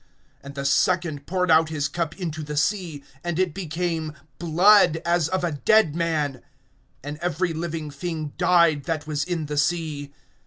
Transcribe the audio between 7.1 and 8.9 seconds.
every living thing died